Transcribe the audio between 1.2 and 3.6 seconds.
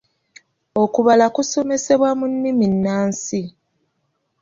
kusomesebwa mu nnimi nnansi.